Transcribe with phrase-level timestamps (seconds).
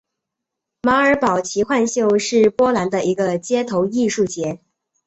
[0.81, 4.59] 马尔堡奇幻秀是波兰的一个街头艺术节。